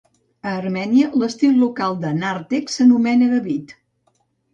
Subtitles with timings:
[0.51, 3.75] A Armènia, l'estil local de nàrtex s'anomena "gavit".